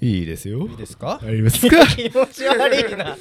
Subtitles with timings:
[0.00, 0.66] いいですよ。
[0.68, 1.20] いいですか？
[1.22, 1.86] ありますか？
[1.86, 3.16] 気持ち悪いな。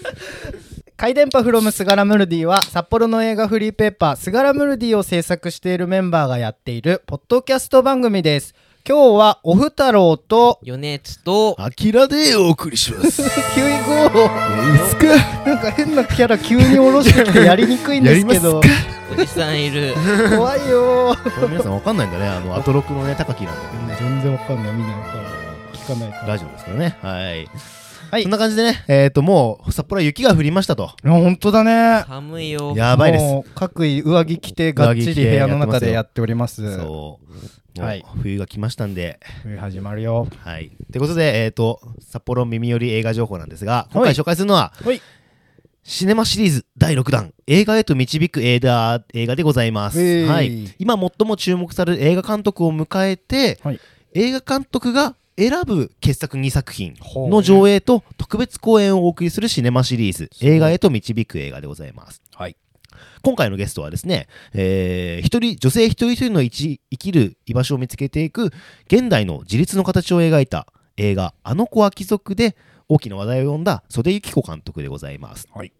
[0.98, 8.53] 回電波フロムスガラムルディは札幌の映画フリーペーパースガラムルディを制作しているメンバーがやっているポッドキャスト番組です。
[8.88, 13.23] 今日はおふたろうとヨネツとアキラでお送りします。
[13.55, 15.05] キウイゴーいいですか？
[15.46, 18.62] なんか変なキャラ急に下ろしてきてやりにくいんですけど。
[19.12, 19.94] おじさんいる。
[20.35, 21.35] 怖いよー。
[21.35, 22.27] これ皆さんわかんないんだね。
[22.27, 24.73] あのアトロクのね高木なんだけどね全然わかんない。
[24.73, 25.34] みんなわかんない
[25.86, 26.98] 聞かないからラジオですからね。
[27.02, 27.48] はい。
[28.09, 28.23] はい。
[28.23, 30.92] そんな感じでねえっともう札幌は雪が降りましたと。
[31.04, 32.04] いや本当だね。
[32.08, 32.73] 寒いよ。
[32.76, 33.23] やばいです。
[33.23, 36.78] もう各位上着着てがっちり部屋の中でやっております。
[36.78, 36.88] そう。
[36.88, 37.20] も
[37.78, 38.04] うはい。
[38.23, 39.20] 冬が来ましたんで。
[39.44, 40.28] 冬始まるよ。
[40.40, 40.72] はい。
[40.92, 44.16] ということでえっと札幌耳寄り映画情報なんですが今はい。
[44.16, 45.00] 回紹介するのははい。
[45.84, 50.28] シネマシリーズ第6弾映画へと導く映画映画でございます、えー。
[50.28, 53.80] はい、今最も注目される映画監督を迎えて、はい。
[54.16, 56.95] 映画監督が選ぶ傑作2作品
[57.30, 62.22] の上映と特別公演をお送りするシネマシリーズ映画へと導く映画でございます。
[62.33, 62.55] はい。
[63.22, 68.52] 今回のゲストはですね、えー一人女性一人一人の生きる居場所を見つけていく
[68.88, 72.55] 現代の自立の形を描いた映画「あの子は貴族」で
[72.88, 75.49] 大きな話題を呼んだ袖幸子監督でございます。
[75.53, 75.73] はい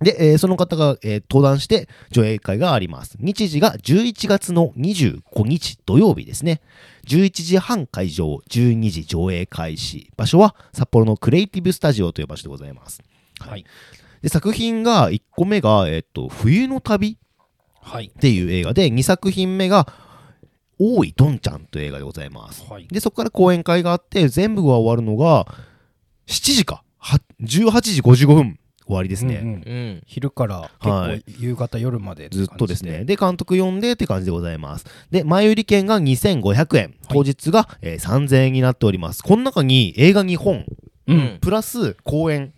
[0.00, 3.16] で、えーその方が、えー登壇して上映会があります。
[3.20, 6.60] 日時が11月の25日土曜日ですね。
[7.06, 10.10] 11時半会場、12時上映開始。
[10.16, 13.02] 場所は札幌のクリエイティブスタジオという場所でございます。
[13.40, 13.64] はい
[14.22, 17.16] で作品が1個目が、えっと、冬の旅
[17.80, 19.90] はいっていう映画で2作品目が
[20.78, 25.46] 「大井どんちゃん」という映画でございますはいでそこから講演会があって全部が終わるのが
[26.26, 28.59] 7時かは18時55分
[28.90, 29.54] 終わりですね、うんうん。
[29.54, 29.56] う
[29.96, 30.02] ん。
[30.06, 31.22] 昼からはい。
[31.24, 33.04] 結構夕方夜までずっとですね。
[33.04, 34.84] で監督呼んでって感じでございます。
[35.10, 36.94] で前売り券が2500円。
[37.08, 39.22] 当日が、えー3000円になっております。
[39.22, 40.64] この中に映画2本。
[41.06, 41.38] うん。
[41.40, 42.52] プラス公演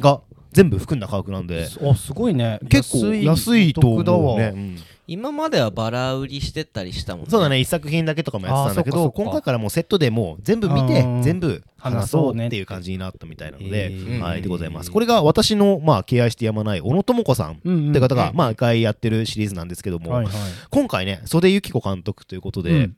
[0.00, 0.20] が
[0.52, 1.66] 全部含んだ価格なんで。
[1.82, 2.60] あすごいね。
[2.68, 4.38] 結構安いと思うお得だわ。
[4.38, 4.76] ね、うん
[5.06, 7.30] 今まではバラ売りしてたりしたもんね。
[7.30, 7.60] そうだね。
[7.60, 11.22] 一作品だけとかもやってたんだけど今回からもうセットでもう全部見てうん。
[11.22, 12.66] 全部話そうっていう。
[12.66, 14.90] 感じになったみたいなのへで、ーはいでございます。
[14.90, 20.34] これが私のまあ敬愛してやまない小野智子さんうんうんって方がうんまあ一回やってるシリーズなんですけども、はいはい。
[20.70, 22.96] 今回ね袖幸子監督ということで、うん。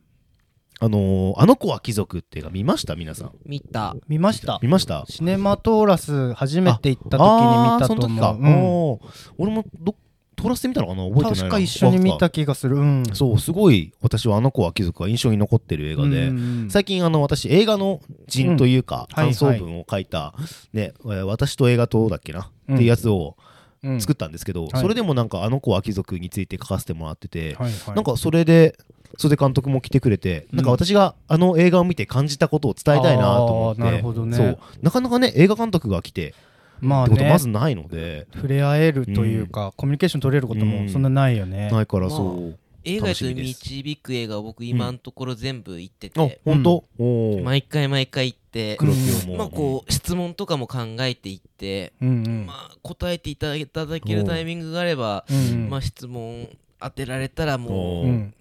[0.79, 2.97] あのーあの子は貴族」っていう映画見ました？
[2.97, 3.33] 皆さん。
[3.47, 3.97] 見た。
[4.09, 4.59] 見ました。
[4.63, 5.07] 見ました？
[5.09, 9.95] シネマトーラス初めて行った時に見たとあーその時か、思ううん俺もど
[10.37, 11.37] 通らせてみたのかな覚えてないな。
[11.37, 12.77] 確か一緒に見た気がする。
[12.77, 13.05] うん。
[13.15, 19.23] そうすごい私はあの子は貴族が印象に残ってる映画で、うんうん最近あの私映画の人というか、うん。
[19.23, 20.35] はい感想文を書いた、
[20.73, 22.75] ねえー私と映画とだっけな、うん。
[22.75, 23.37] っていうやつを
[23.83, 24.01] うん。
[24.01, 24.81] 作ったんですけど、はい。
[24.81, 27.95] それでもなんかあの子は貴族について書かせてもらってて、はいはい。
[27.95, 28.77] なんかそれで
[29.19, 33.83] 袖監督も来てくれて、なんか私があの映画を見て感じたことを伝えたいなと思って。
[33.83, 34.37] なるほどね。
[34.37, 34.59] そう。
[34.83, 36.35] なかなかね映画監督が来て、
[36.81, 41.71] まあってことねまずないので、触れ合えるというかコミュニケーション取れることもそんなないよね。
[41.71, 47.43] ないからまあそう、映画へと楽しみです導く映画を僕今のところ全部行ってあて、本当、おー。
[47.43, 52.47] 毎回毎回行って、黒木も、まあこう質問とかも考えていって、うんうん。
[52.47, 55.71] まあ答えていただけるタイミングがあれば、うんうん。
[55.71, 56.49] まあ質問
[56.81, 58.33] 当てられたらもうんう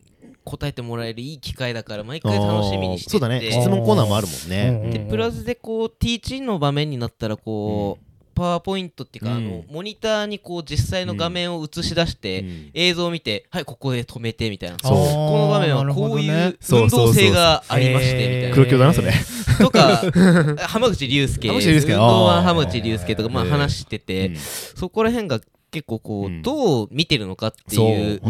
[0.44, 3.42] 答えてもらえるいい機会だから毎回楽しみにしてそうだね。
[3.52, 4.92] 質問コーナーもあるもんね、うん。
[4.92, 8.05] でプラスでこうティーチンの場面になったらこう、
[8.36, 9.38] パワーポイントっていうか、うん。
[9.38, 12.72] あのモニターにこう実際の画面を映し出して、うん。
[12.74, 14.78] 映像を見てはいここで止めてみたいな。
[14.84, 14.94] そう。
[14.94, 18.56] この場面はこういう運動性がありましてみたいな。
[18.56, 19.12] 黒木だなそれ
[19.60, 20.04] とか
[20.68, 21.50] 浜口竜介。
[21.50, 24.36] 運動は浜口竜介とかまあ話してて、うん。
[24.36, 25.40] そこら辺が
[25.72, 26.42] 結構こう、うん。
[26.42, 28.22] どう見てるのかってそいう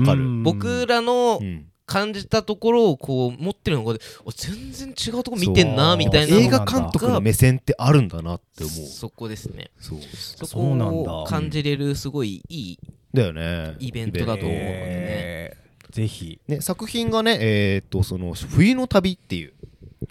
[0.43, 8.87] 僕らのうん感じたところをこう持ってるのがお全然違うとこ見てんなみたいな映画監督の目線ってあるんだなって思う。
[8.87, 9.71] そこですね。
[9.79, 9.99] そう
[10.47, 12.79] そこだを感じれるすごいいい
[13.13, 13.75] だよね。
[13.79, 14.59] イベントだと思うのでね。
[14.59, 16.39] えーぜひ。
[16.47, 19.53] ね作品がねえーっとその冬の旅っていう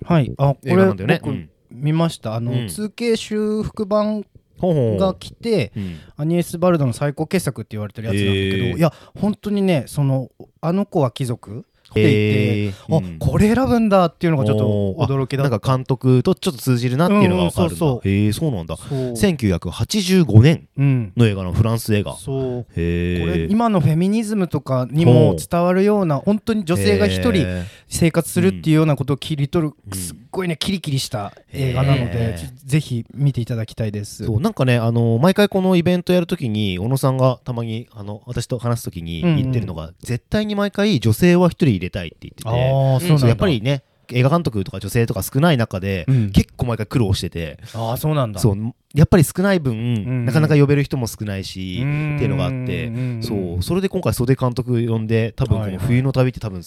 [0.05, 0.33] はい。
[0.39, 2.35] あこ映画れなんだよね、見ました。
[2.35, 2.59] あのうん。
[2.67, 4.25] 2K 修復版
[4.61, 5.97] が来てうん。
[6.17, 8.73] アニエス・バルドの最高傑作って言われてるやつなんだけへー。
[8.73, 10.31] どいや本当にねその
[10.61, 11.63] あの子は貴族っ
[11.95, 12.73] て言ってえー。
[12.89, 18.09] うんあこれ選ぶんだっていうのがちょっと驚きだなんか監督とちょっと通じるなっていうのが分かるんだ、うんそうそう。
[18.09, 18.77] へえそうなんだ。
[18.77, 18.89] そう。
[19.13, 21.13] 1985年うん。
[21.17, 22.17] の映画のフランス映画。
[22.17, 22.61] そう。
[22.61, 34.25] へえこれ今のフェミニズムとかにも伝わるような本当に女性が一人へ生活するっていうようなことを切り取るうんごいねキリキリした映画なのへでぜひ見ていただきたいです。
[34.25, 46.31] ーそうなんかねあの毎回このイベントやるときに小野さんがたまにあの私と話すときに言ってるのが、絶対に毎回女性は一人入れたいって言っててそうやっぱりね映画監督とか女性とか少ない中で、うん。
[46.33, 48.41] 結構毎回苦労してて、ああそうなんだ。
[48.41, 56.63] そうやっぱり少ない分、んなかなか呼べる人も少ないし、うんっていうのがあって、うんそうそれで今回袖監督呼んで多分この冬の旅って多分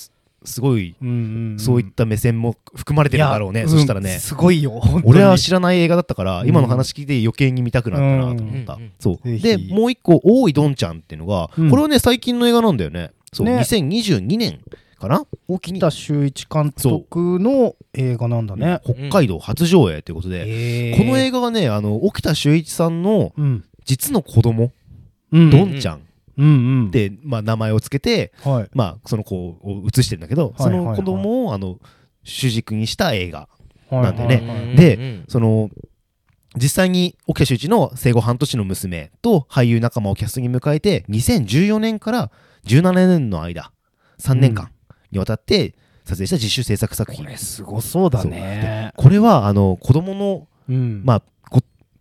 [0.48, 1.60] すすごい、うんうんん。
[1.60, 4.14] そういった目線も含まれてるだろうね、そしたらね。
[4.14, 4.20] うん。
[4.20, 6.48] すごいよ俺は知らない映画だったから、うん。
[6.48, 8.80] 今の話聞いて余計に見たくなったなと思った。
[9.00, 9.40] そう。
[9.40, 11.70] でもう一個「大井どんちゃん」っていうのが、うん。
[11.70, 13.12] これはね最近の映画なんだよね。
[13.34, 13.58] そう、ね。
[13.58, 14.62] 2022年
[15.00, 15.26] かな？
[15.48, 18.80] 沖田修一監督の映画なんだね。
[18.84, 23.64] 北海道初上映ということで、この映画がねあの沖田修一さんのうん。
[23.86, 24.72] 実の子供、
[25.32, 25.50] うん。
[25.50, 26.02] どんちゃん
[26.38, 26.52] うんう
[26.84, 26.92] ん。
[26.92, 28.70] で、まあ、名前をつけて、はい。
[28.74, 31.80] まあ、その子を映してるんだけど、その子供をあの
[32.24, 33.48] 主軸にした映画
[33.90, 34.76] はいなんだよね。
[34.76, 35.70] でうんその
[36.56, 42.32] 実際に沖田修一の生後半年の娘と俳優仲間をキャストに迎えて2014年から
[42.66, 43.72] 17年の間
[44.20, 44.72] 3年間
[45.12, 48.92] にわたって撮影した自主制作作品、これすごそうだね。
[48.96, 51.04] これはあの子供のうん。
[51.06, 51.28] まあこ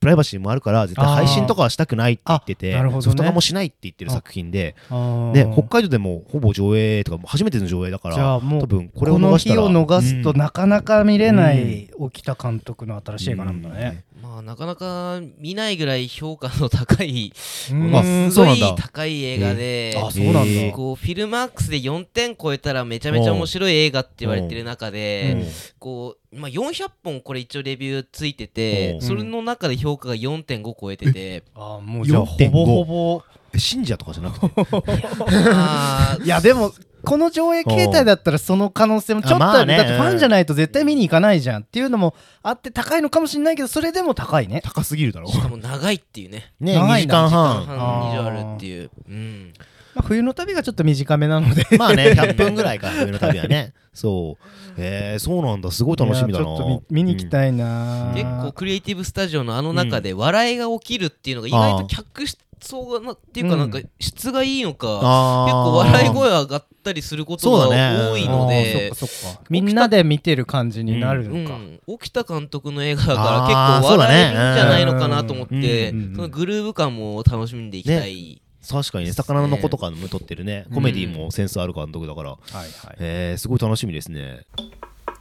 [0.07, 5.33] プライバシーもあるから絶対配信とかはしたくないって言ってて、ソフト化もしないって言ってる作品で、あー。
[5.33, 14.05] ね、北海道でもほぼ上映とかも初めての上映だからじゃあもう多分これをこの逃したら日を逃すとうんなかなか見れない沖田監督の新しい映画なんだね。
[14.23, 17.33] まあなかなか見ないぐらい評価の高い
[17.73, 17.97] うん。
[17.97, 25.47] あすごい高い映画であそうなんこうフィルマークスで4点超えたらめちゃめちゃ面白い映画って言われてる中で
[25.81, 29.01] こう、まあ、400本これ一応レビューついててうん。
[29.03, 31.45] それの中で評価が4.5超えてて。
[31.55, 33.23] あもうじゃあほ4.5ぼほぼ。
[33.53, 36.25] え信者とかじゃなくて？
[36.25, 36.73] いや でも
[37.05, 39.77] この上映形態だったらその可能性もちょっとあね。
[39.77, 44.61] だってファンじゃないと絶対見に行かないじゃんっていうのもあって高いのかもしれないけどそれでも高いね。
[44.65, 45.29] 高すぎるだろ。
[45.29, 46.53] しかも長いっていうね。
[46.59, 48.91] ね2長い時間時間半半以上あるっていう。
[49.09, 49.55] うん
[49.97, 51.65] まあ、冬の旅がちょっと短めなので。
[51.79, 53.73] まあね100分ぐらいか冬の旅はね。
[53.95, 54.45] そう。
[54.77, 55.71] えー、そうなんだ。
[55.71, 56.45] すごい楽しみだな。
[56.45, 62.25] ちょっと見見に行きたいな、結構クリエイティブスタジオのあの中で笑いが起きるっていうのが意外と客
[62.61, 65.53] 層がなっていうかなんか質がいいのか結あー。
[65.53, 68.91] 構笑い声上がったりすることが多いので。
[68.91, 76.13] あーそっかそっかみんなで見てる感じになるのか、うん、沖田監督の映画だから結構笑えるんじゃないのかなと思って、うん。
[76.15, 80.67] そのグルーヴ感も楽しんでいきたい、確かにね魚の子とかも撮ってるね。
[80.75, 82.69] コメディもセンスある監督だから、はいはい。
[82.99, 84.47] えー、すごい楽しみですね。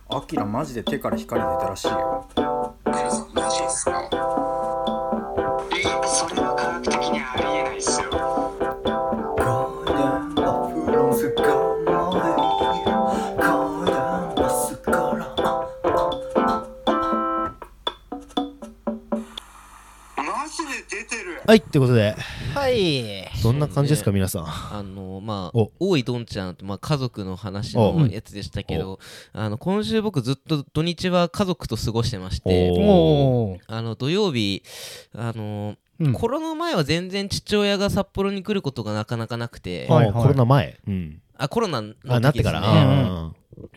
[0.09, 2.27] アキラマジで手から光出たらしいよ。
[3.33, 4.09] マジですか？
[5.71, 8.09] えそれは科学的にありえないっすよ。
[20.17, 21.41] マジで出てる。
[21.45, 22.15] はいってことで
[22.55, 23.03] はい。
[23.43, 24.45] どんな感じですか皆さん？
[24.47, 25.71] あのまあお。
[25.79, 28.99] 大井どんちゃんって、まあ、家族の話のやつでしたけど
[29.33, 34.63] あの今週僕ずっと土日は家族と過ごしてましてあの土曜日
[35.13, 36.13] あのうん。
[36.13, 40.77] コロナ前は全然父親が札幌に来ることがなかなかなくて、はいはいあコロナ前。
[40.87, 43.31] うんあコロナの時です、ね、あなってから、うんあ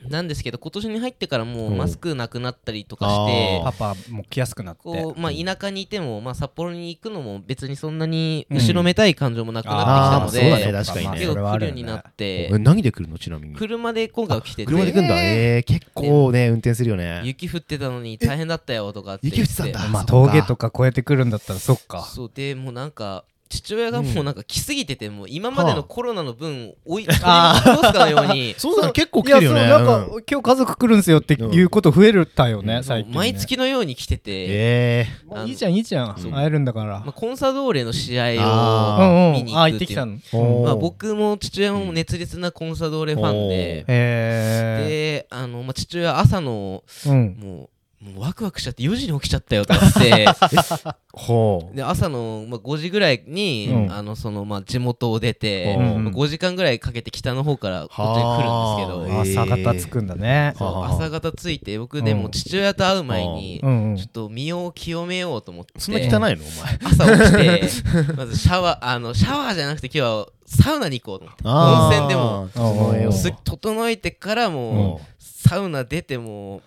[0.09, 1.77] なんですけど今年に入ってからもううん。
[1.77, 4.83] マスクなくなったりとかして、パパも来やすくなって。
[4.83, 11.27] こうまあ、田舎にいても、まあ、札幌に行くのも別にそんなに後ろめたい感情もなくなってきたので、あーそうだね確かにね。
[11.27, 13.55] 結構来るようになっーてえ何で来るのちなみに？
[13.55, 14.67] 車で今回は来てて。
[14.67, 15.15] 車で来るんだ。
[15.23, 17.21] えー、結構ね運転するよね。
[17.23, 19.89] 雪降ってたのに大変だったよとかって言雪降ってたんだ。
[19.91, 22.03] まあ峠とか越えてくるんだったらそっか。
[22.03, 28.55] そうでもうなんか父親がもうなんか来すぎててもう今までのコロナの分追い取り あ戻すかのように。
[28.59, 29.61] そうだね結構来てるよね。
[29.61, 30.25] そうなんか、うん。
[30.31, 36.15] 今日家族来るんすよっていうこと増えるたよね、最近、ね、毎月のように来てて、えもういいじゃんいいじゃん。
[36.15, 37.01] 会えるんだから。
[37.01, 39.73] まあ、コンサドーレの試合あを見に行くっていう。
[39.73, 40.19] 行ってきたの。
[40.65, 47.37] まあ、僕も父親も熱烈なコンサドーレファンで、へであの、まあ、父親朝のえうん。
[47.41, 50.27] もうもうワクワクしちゃって4時に起きちゃったよとかって。
[51.13, 51.77] ほう。
[51.77, 53.93] で朝の、まあ、5時ぐらいに、うん。
[53.93, 56.05] あのそのまあ、地元を出て、うん。
[56.05, 59.43] まあ、5時間ぐらいかけて北の方からこっちに来るんですけど。
[59.43, 60.55] 朝方着くんだね。
[60.57, 63.91] 朝方着いて僕でも父親と会う前に、うん。
[63.91, 65.81] うんちょっと身を清めようと思って。
[65.81, 66.37] そんな汚いのお前。
[66.85, 67.63] 朝起きて
[68.15, 71.49] まずシャワーあのシャワーじゃなくて今日はサウナに行こうと思って。
[71.49, 72.49] 温泉でも。
[72.55, 76.63] 整えようす整えてからもう、サウナ出ても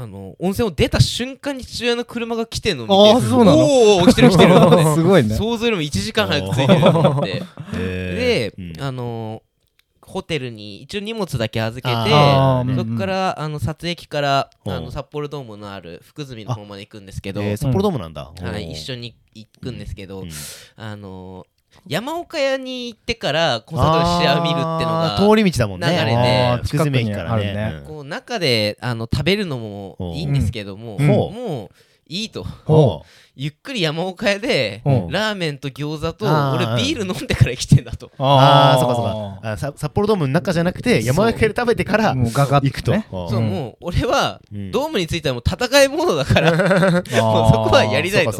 [0.00, 3.26] あの温泉を出た瞬間に父親の車が来てんのを見て。
[3.26, 3.58] あーそうなの？
[3.58, 4.54] おー来てる来てる。
[4.94, 5.34] すごいね。
[5.34, 7.32] 想像よりも1時間早く着いてると思って。
[7.72, 8.82] で、えーうん。
[8.82, 9.42] あの
[10.00, 14.68] ホテルに一応荷物だけ預けてあーそこからあの撮影機からう。
[14.70, 20.30] んあの札幌ドームのある福住の方まで行くんですけど、えー札幌ドームなんだ、はい、一緒に行くんですけど、うん。
[20.76, 21.44] あの
[21.86, 25.86] 山岡屋に行ってからコンサートの試合を見るってのが通り道だもんね。
[25.86, 27.84] 流れであー福住駅からねる。
[27.86, 31.74] こう中であの食べるのもいいんですけども、うんもう
[32.08, 32.42] いいと。
[32.42, 33.04] ほ
[33.36, 34.90] ゆっくり山岡屋でう。
[34.90, 38.10] んラーメンと餃子と俺ビール飲んでから来てんだと。
[38.18, 39.04] ああ、そうかそう
[39.42, 39.50] か。
[39.52, 39.72] あさ。
[39.76, 43.04] 札幌ドームの中じゃなくて、山岡で食べてからもうガガッとね。
[43.08, 43.28] 行くと。
[43.28, 43.48] そううん。
[43.48, 44.70] もう俺はうん。
[44.72, 48.32] ドームについてはもう戦いものだから もうそこはやりたいと。
[48.32, 48.38] だ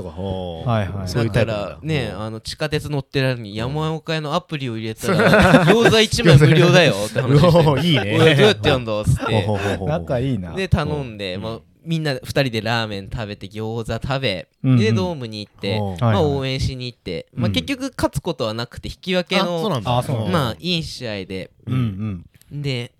[1.28, 8.18] だからねあの地下鉄乗ってるのに山岡屋のアプリを入れたら餃子1枚無料だよって話 いいね。
[8.18, 9.46] どうやってやんだっつって。
[9.87, 10.54] 仲いいな。
[10.54, 11.58] で頼んで、まあ、
[11.88, 14.78] みんな2人でラーメン食べて餃子食べ、うんうん。
[14.78, 21.50] でドームに行って、うんまあ、応援しに行って、まあ、うん結局勝つことはなくて引き分けあそうなのまあいい試合で。
[21.66, 22.62] うんうん。
[22.62, 22.92] で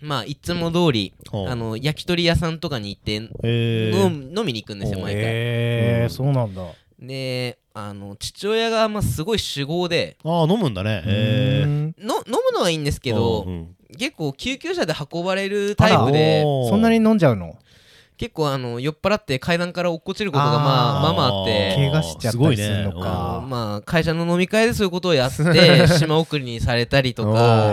[0.00, 1.36] まあいつも通りう。
[1.36, 3.96] んあの焼き鳥屋さんとかに行ってえー。
[3.96, 5.22] 飲飲みに行くんですよ毎回。
[5.22, 5.26] へ
[6.06, 6.62] えそうなんだ。
[6.98, 11.02] であの父親がまあすごい酒豪でああ、飲むんだね。
[11.06, 11.64] えー。
[11.64, 11.94] うん。
[12.00, 12.22] の飲
[12.52, 16.42] むのはいいんですけど、うん結構救急車で運ばれるタイプで。
[16.42, 17.58] そんなに飲んじゃうの？
[18.22, 20.60] 結構あの酔っ払って階段から落っこちることがまあ
[21.02, 21.74] まあまああって。
[21.74, 23.38] 怪我しちゃったりするのか。
[23.38, 27.72] あのまあ会社の飲み会でそういうことをやって 島送りにされたりとおか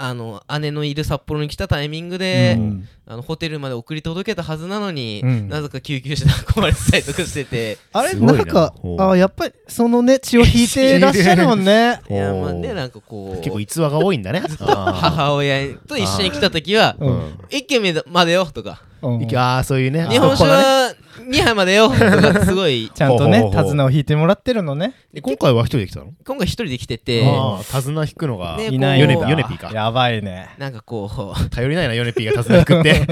[0.00, 2.88] あの姉のいる札幌に来たタイミングえで、うん。
[3.06, 5.48] あのホテルまで送り届けたはずなのに、うん。
[5.48, 7.78] なぜか救急車で運ばれてたりとかしてて。
[7.92, 12.00] あれなんかあやっぱりそのね血を引いてらっしゃるもんね。
[12.10, 13.36] いやまあねなんかこう。
[13.38, 14.42] 結構逸話が多いんだね。
[14.58, 20.06] あ母親と一緒に来た時はーうん「一軒目までよ」とかあーそういうね。
[20.10, 20.94] 「日本酒あは
[21.28, 22.90] 2杯までよ」と かすごい。
[22.94, 24.94] ちゃんとね手綱を引いてもらってるのね。
[25.12, 26.06] で今回は一人で来たの？
[26.26, 27.24] 今回一人で来てて。
[27.26, 29.70] ああ、手綱引くのが、ねいないヨネピーか。
[29.72, 30.48] やばいね。
[30.58, 31.10] なんかこ
[31.50, 33.06] 頼りないな、ヨネピーが手綱引くって。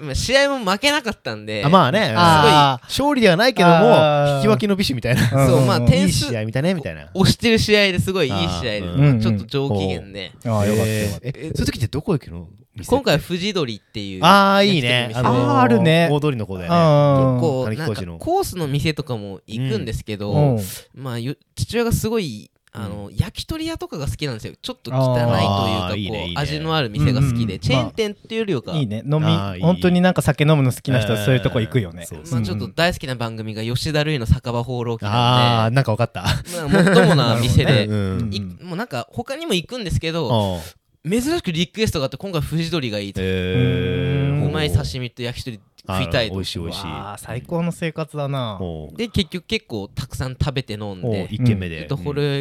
[0.00, 1.62] う まあ試合も負けなかったんで。
[1.64, 3.10] あまあね、あすごい。
[3.10, 5.22] 勝利ではないけども引き分けのビシみたいな。
[5.22, 7.08] うんそうまあうん点数いい試合みたいね、みたいな。
[7.14, 8.72] 押してる試合ですごいいい試合
[9.12, 12.46] で、ちょっと上機嫌で、ああよかったそういう時ってどこ行くの？
[12.46, 15.12] 店今回は富士鳥っていうああ、いいね。
[15.14, 16.08] あーあるね。
[16.10, 16.76] 大通りの方だよね。
[16.76, 20.58] あ結構なんかコースの店とかも行くんですけど、うん。
[20.94, 24.54] まあよ父親がすごいあの、焼き鳥屋とかが好きなんですよ。
[24.60, 29.04] ちょっと汚いというかこう味のある店が好きで、うんうんチェーン店っていうよりか、いいね。
[29.04, 32.04] 飲み本当になんか酒飲むの好きな人はそういうとこ行くよね。
[32.04, 36.24] そうまあ、ちょっと大好きな番組が吉田類の酒場放浪記ああ、なんなんかわかった。
[36.24, 44.38] で、まあ、もっともな 店で、うんいもうなんか他にも行くんですけどあ珍しくリクエストがあって今回富士鳥がいいと、えー。
[44.38, 46.82] うんうまい刺身と焼き鳥食いたい美と味しい美味しい。
[46.86, 48.58] ああ最高の生活だな。
[48.96, 51.28] で結局結構たくさん食べて飲んで。
[51.30, 51.88] 一軒目で。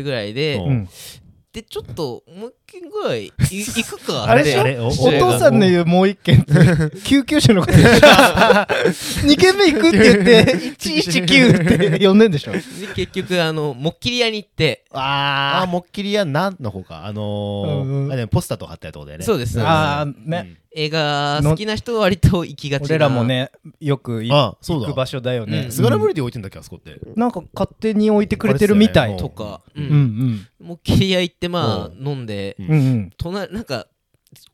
[0.03, 0.61] ぐらいで、
[1.53, 4.53] でちょっともう一軒ぐらいい 行くかあれで。
[4.53, 4.87] しょ？
[4.87, 12.53] おお父さんの言うもう一軒って救急車のことでしょ二軒目行くって言って119って呼んでんでしょ？
[12.53, 12.59] で
[12.95, 14.83] 結局あのもっきり屋に行って。
[14.91, 17.05] ああ、もっきりやなんの方か。
[17.05, 18.09] あのうんうん。
[18.09, 19.25] ー、あれねポスターとか貼ったとこだよね。
[19.25, 20.15] そうですああうん。
[20.25, 22.87] ね映画好きな人は割と行きがちな。
[22.87, 24.87] 俺らもねよくいあそうだ。
[24.87, 25.65] 行く場所だよね。
[25.65, 25.71] うん。
[25.71, 26.99] スガラムルディ置いてんだっけ、あそこって。
[27.15, 29.03] なんか勝手に置いてくれてるみたい。
[29.05, 29.79] あれっすとか、う。
[29.79, 29.87] うん。
[29.87, 32.55] んもっきり屋行ってまあう飲んで。
[32.59, 32.73] うんうん。
[32.73, 33.87] うん隣なんか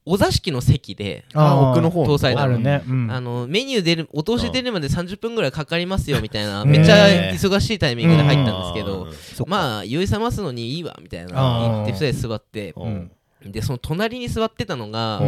[0.06, 2.04] お座敷の席で奥の方。
[2.04, 2.84] 搭載だあるね。
[2.86, 3.12] うん。
[3.12, 6.64] あのメニュー出るお通し出るまで30分ぐらいかかりますよみたいな。
[6.64, 6.70] うん。
[6.70, 9.08] めっちゃ忙しいタイミングで入ったんですけうど
[9.48, 11.84] まあ酔い覚ますのにいいわみたいな。
[11.84, 12.74] 言って2人で座って。
[12.76, 13.12] うん。
[13.46, 15.22] でその隣に座ってたのが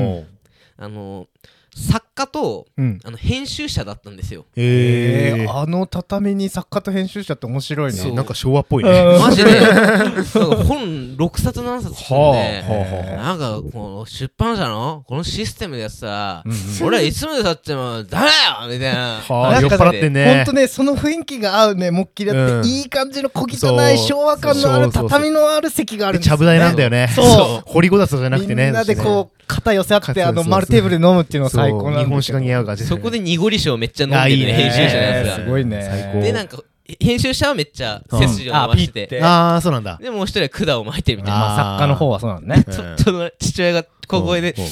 [0.81, 1.27] あの
[1.73, 2.99] 作家とうん。
[3.05, 4.45] あの編集者だったんですよ。
[4.57, 5.55] へええー。
[5.55, 8.11] あの畳に作家と編集者って面白いね。
[8.11, 8.89] なんか昭和っぽいね。
[8.89, 9.21] うん。
[9.21, 9.51] マジで。
[10.67, 16.87] 本6冊7冊積んはであはあはあなんかこの出版社のこのシステムでさうんうん。
[16.87, 19.21] 俺はいつまでたってもダメだよみたいな。
[19.21, 20.51] はあ、なんか酔っ払ってんほんねと。
[20.51, 22.65] ねその雰囲気が合うねもっきりだって、うん。
[22.65, 27.09] いい感じの小汚い昭和感のある畳のある席があるんですよ、ね、ちゃぶ台なんだよね。
[27.15, 27.71] そう。
[27.71, 28.65] 掘りごたつじゃなくてね。
[28.65, 32.05] みんなでこう肩寄せ合ってあの丸テーブルで飲むっていうのは最高なんだけどそう。
[32.05, 34.45] 日本酒が似合う感じそこで濁り酒をめっちゃ飲んあいいね。
[34.45, 35.35] でるね編集者のやつが。
[35.35, 35.87] すごいね。
[35.89, 36.21] 最高。
[36.21, 36.63] でなんか
[36.99, 39.97] 編集者はめっちゃ背筋を伸ばしてて、ああ、そうなんだ。
[40.01, 41.39] でもう一人は管を巻いてるみたいな。
[41.39, 42.65] まあ作家の方はそうなんだね。
[42.67, 44.69] うんちょっと父親が小声でうんうん。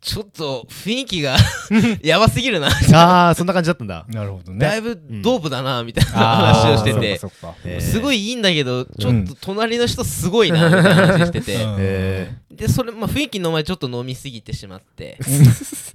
[0.00, 1.36] ちょっと雰囲気が
[2.02, 2.68] やばすぎるな。
[2.94, 4.06] ああ、そんな感じだったんだ。
[4.08, 4.58] なるほどね。
[4.58, 7.18] だいぶドープだなみたいな話をしてて。
[7.18, 7.56] そっかそっか。
[7.64, 7.80] へー。
[7.80, 11.54] すごいいいんだけどちょっと隣の人すごいなみたいな話してて。
[11.56, 11.76] うん。
[11.78, 15.18] へでそれまあ雰囲気の前ちょっと飲みすぎてしまって。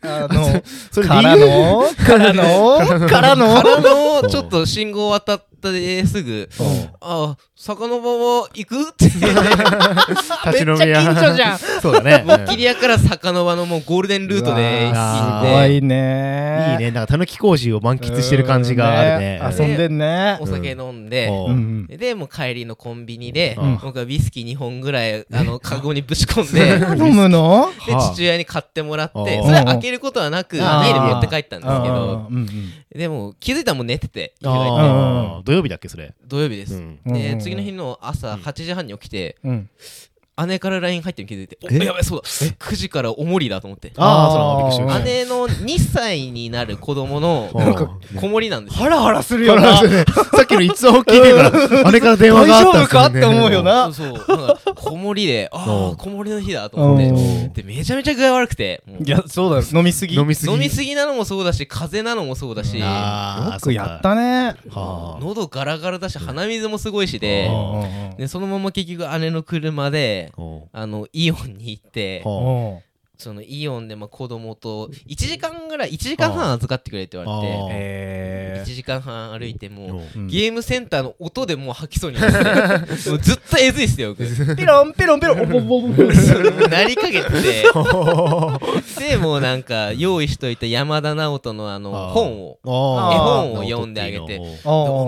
[0.01, 0.61] あの
[0.91, 1.83] それからの？
[2.05, 3.07] からの？
[3.07, 3.55] からの？
[3.55, 4.29] からの？
[4.29, 9.45] ちょっと信号渡っったですぐうん「あ坂の場は行く?」って立ち飲み屋。
[9.45, 11.57] めっちゃ近所じゃん。
[11.57, 12.23] そうだね。
[12.27, 14.99] もう切り屋から坂の場のもうゴールデンルートで行って。
[14.99, 16.71] ーすごいね。
[16.73, 16.91] いいね。
[16.91, 19.39] なんかたぬき工事を満喫してる感じがあるね。
[19.41, 20.37] うん遊んでんね。
[20.41, 21.87] お酒飲んで、おううん。
[21.87, 23.79] でもう帰りのコンビニで、うん。
[23.81, 26.85] 僕はウイスキー2本ぐらいあのカゴにぶち込んで。
[27.01, 27.69] 飲むの？
[27.87, 32.27] ではあ父親に買ってもらってそれは開けることはなく家に持って帰ったんですけど。
[32.29, 34.51] うんうんでも気づいたらもう寝てて土
[35.51, 36.13] 曜日だっけそれ？
[36.27, 39.69] 土曜日です、で次の日の朝8時半に起きてうん。
[40.47, 42.27] 姉から LINE 入ってるの気づいておえやばいそうだ。
[42.27, 43.93] 9時からおもりだと思って。
[43.97, 47.51] ああその姉の2歳になる子供の
[48.19, 48.83] 子守なんですよ。
[48.83, 49.77] ハラハラするよな。
[49.77, 53.09] さっきの逸話を聞いてるから、あれから電話があったんですよ、ね。
[53.09, 53.17] 大丈夫か？
[53.17, 53.93] って思うよな。
[53.93, 55.91] そうそうなんか子守であうん。
[55.93, 57.09] あ子守の日だと思って。
[57.09, 57.11] う
[57.49, 57.53] ん。
[57.53, 59.63] でめちゃめちゃ具合悪くていやそうだよ。
[59.73, 60.15] 飲みすぎ。
[60.15, 60.53] 飲みすぎ。
[60.53, 62.79] 飲みすぎなのもそうだし風邪なのもそうだし。
[62.81, 64.55] あーよくやったね。
[64.69, 65.19] はあ。
[65.19, 67.49] 喉ガラガラだし鼻水もすごいしで。
[68.17, 70.31] でそのまま結局姉の車で
[70.71, 72.23] あのイオンに行って
[73.23, 77.67] そのイオンでまあ子供と1時間ぐらい1時間半預かってくれって言われて。
[77.71, 83.09] え1時間半歩いてもゲームセンターの音でもう吐きそうになって。
[83.09, 84.55] もうずっとえずいっすよ僕。
[84.55, 85.37] ピロンピロンピロン
[86.69, 87.63] なりかけてて
[88.99, 94.39] でもうなんか用意しといた山田直人のあの本を絵本を読んであげて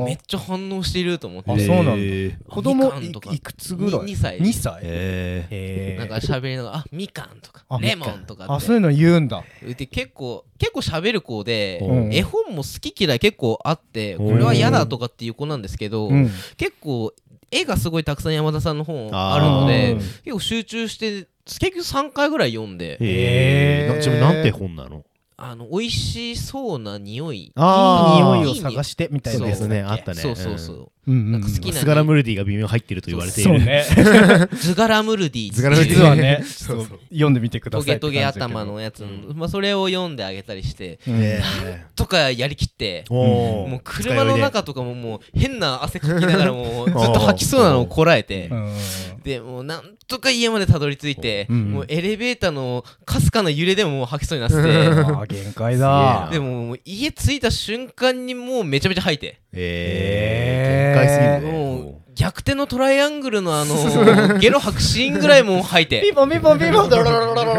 [0.05, 8.53] めっちゃ反応していると思ってあそうなんだ子供いいくつぐらいに2歳2歳へへなんか喋りながら「あみかん」とかあ「レモン」とかって。
[8.53, 9.43] あそういうの言うんだ。
[9.61, 12.13] で結構結構喋る子でうん。
[12.13, 14.31] 絵本も好き嫌い結構あってうん。
[14.31, 16.29] これは嫌だとかっていう子なんですけどうん。
[16.57, 17.13] 結構
[17.51, 22.97] 絵がすごいたくさん山田さんの本あるのでうん結構集中して結局3回ぐらい読んで。
[22.99, 25.03] ええちなみになんて本なの？
[25.37, 27.51] あの美味しそうな匂い。
[27.55, 28.37] あー。
[28.39, 29.81] 匂いを探してみたいなですね。
[29.81, 30.21] あったね。
[30.21, 30.75] そうそうそう。
[30.77, 33.49] うんなんか好きなスガラムルディが微妙入ってると言われている。
[33.49, 33.85] そうね。
[34.57, 36.43] ズガラムルディズガラムルディ実はね。
[37.11, 39.05] 読んでみてくだトさいゲトゲ頭のやつ。
[39.35, 41.41] まあそれを読んであげたりしてうんへ
[41.95, 48.73] とかやりきってもう車の中とかももう変な汗かきながらもうずっと吐きそうなのをこらえてうん。
[49.23, 51.71] でもうなんとか家までたどり着いて、うん。
[51.71, 56.27] もうエレベーターのかすかな揺れでももう吐きそうになってあー限界だ。
[56.29, 61.59] てでも家着いた瞬間にもうめちゃめちゃ吐いてえー、限界すぎるね。
[61.59, 66.01] もう逆転のトライアングルのあのゲロ吐くシーンぐらいもう吐いて。
[66.01, 67.53] ピンポンピンポンピンポンドロロロロロ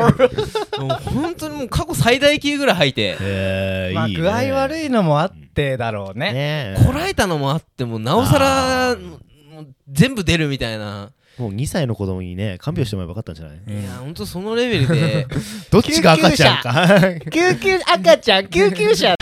[0.88, 3.16] ロ本当にもう過去最大級ぐらい吐いて。
[3.20, 4.22] えーいいね。
[4.22, 6.32] まあ具合悪いのもあってだろうね。
[6.32, 9.16] ねこらえたのもあってもなおさらも
[9.62, 11.10] う全部出るみたいな。
[11.38, 13.80] もう2歳の子供にね看病してもらえばよかったんじゃない？
[13.82, 15.26] いやほんとそのレベルで。
[15.70, 16.88] どっちが赤ちゃんか。
[17.30, 18.48] 救急赤ちゃん。
[18.48, 19.14] 救急車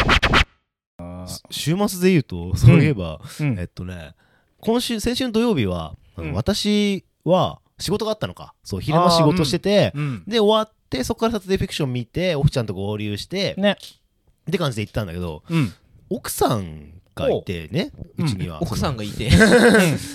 [1.50, 3.58] 週末で言うとそういえば、うん。
[3.58, 4.14] えっとね
[4.60, 6.32] 今週先週の土曜日は、うん。
[6.32, 8.54] 私は仕事があったのか。
[8.62, 10.24] そう昼間仕事してて、うん。
[10.26, 13.76] で終わってそこから撮影フィクション見てオフちゃんと合流して、ね。
[14.48, 15.72] って感じで行ったんだけどうん。
[16.10, 18.26] 奥さんがいてねおう。
[18.26, 19.30] ちには、奥さんがいて。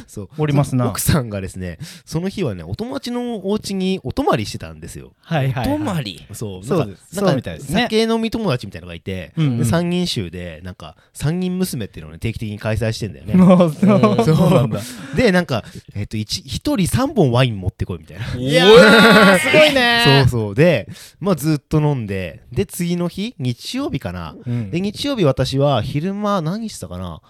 [0.08, 0.30] そう。
[0.38, 0.88] おりますな。
[0.90, 5.14] 奥さんがですねその日はねお友達のお家にお泊まりしてたんですよ。
[5.22, 6.26] はいはい泊まり？
[6.34, 6.64] そう。
[6.64, 7.82] そうなんかなんかですそうみたいですね。
[7.84, 13.36] 酒飲み友達みたいなのがいて、うんで三人衆でなんか三人娘っていうのをね定期的に開催してんだよね。
[13.36, 14.18] もうそう。
[14.18, 14.26] うん。
[14.26, 14.80] そうなんだ。
[15.16, 15.64] でなんか
[15.96, 18.26] えっと一一人三本ワイン持ってこいみたいな。
[18.36, 20.26] いやーすごいね。
[20.28, 20.56] そうそう。
[20.56, 20.88] で
[21.20, 24.36] まあずっと飲んでで次の日日曜日かな。
[24.46, 24.70] うん。
[24.72, 27.22] で日曜日私は昼間何してたかな。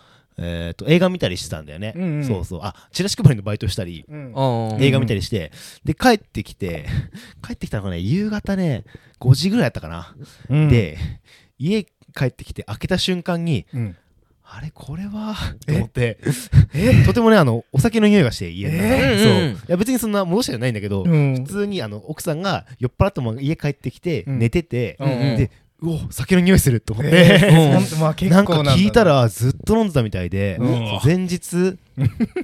[0.41, 2.25] えっと映画見たりしてたんだよね、うんうん。
[2.25, 2.59] そうそう。
[2.63, 4.05] あチラシ配りのバイトしたり。
[4.07, 4.33] うん。
[4.33, 4.81] うん。
[4.81, 5.51] 映画見たりして、
[5.83, 6.85] で帰ってきて
[7.45, 8.85] 帰ってきたのがね夕方ね
[9.19, 10.15] 5時ぐらいやったかな、
[10.49, 10.69] うん。
[10.69, 10.97] で
[11.57, 13.97] 家帰ってきて開けた瞬間にうん。
[14.51, 15.35] あれこれは？
[15.67, 16.17] と思って。
[17.05, 19.17] とてもねあのお酒の匂いがして家の中え？
[19.19, 19.67] そう。
[19.67, 21.35] いや別にそんな戻してはないんだけど、うん。
[21.35, 24.39] 普通にあの奥さんが酔っ払っても家帰ってきてうん。
[24.39, 30.99] 寝てて、でうお酒の匂いすると思って、えー まあ結なんか聞いたらずっと飲んでたみたいで、うん。
[31.03, 31.77] 前日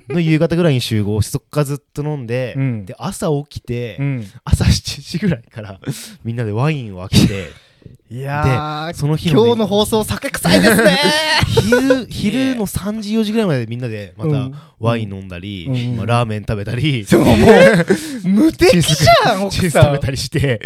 [0.10, 2.86] の夕方ぐらいに集合してそっからずっと飲んで、うん。
[2.86, 4.28] で朝起きて、うん。
[4.44, 5.80] 朝7時ぐらいから
[6.24, 7.50] みんなでワインを開けて
[8.10, 11.00] いやーその日のね今日の放送酒臭いですね。
[11.48, 14.56] 昼昼の3時4時ぐらいまでみんなでまたうん。
[14.80, 15.98] ワイン飲んだり、うん。
[15.98, 20.62] まあ、ラーメン食べたり、そうもう無敵じゃんチーズ食べたりして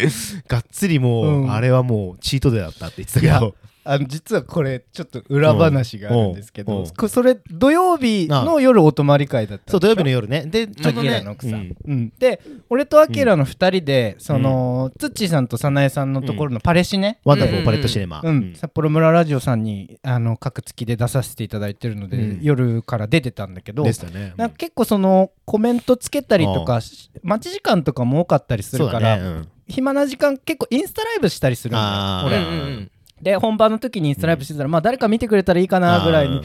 [0.48, 1.52] がっつりもう、うん。
[1.52, 3.54] あれはもうチートデーだったって言ってたけいど
[3.92, 6.76] あの実はこれちょっと裏話があるんですけうん。
[6.78, 7.08] うん。
[7.08, 10.46] それ土曜日の夜お泊まり会だったそう土曜日の夜夜ね。
[10.46, 11.76] でちょうどアキラねの奥さん、うん。
[11.84, 12.12] うん。
[12.18, 18.20] で俺とアキラの2人で、そのツッチーさんと早苗さんのところのパレシネ、ワンダフルパレットシネマ。
[18.22, 18.54] うん。
[18.54, 22.38] 札幌村ラジオさんにあの各月で出させていただいてるので、うん。
[22.42, 24.34] 夜から出てたんだけどでしたね。
[24.36, 29.22] なんか結構そのコメントつけたりとかし待ち時間とかも多かったりするから、だね。
[29.22, 29.48] うん。
[29.68, 32.90] 暇な時間結構インスタライブしたりするんだ俺、うんうんうん
[33.22, 36.42] で本番の時にスタライブしてたら、まあ誰か見てくれたらいいかなぐらいに、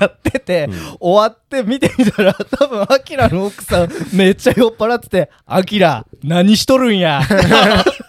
[0.00, 0.96] やってて、うん。
[1.00, 7.22] 終わって見てみたら 多分アキラの奥さんめっちゃ酔っ払ってて「アキラ何しとるんや」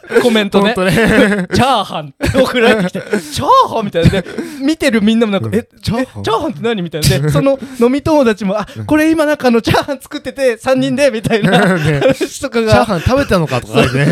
[0.24, 0.74] コメントね。
[0.74, 0.76] ね。
[1.54, 3.00] チャーハンって送られてきて
[3.32, 4.10] 「チャーハン?」みたいな。
[4.10, 4.26] で
[4.62, 6.22] 見てるみんなもなんか「えチャーハン？
[6.22, 7.08] えチャーハンって何?」みたいな。
[7.20, 14.06] でその飲み友達も「あこれ今なんかあのチャーハン作ってて3人で」みたいな話とかチャーがハン食べたのかとかね。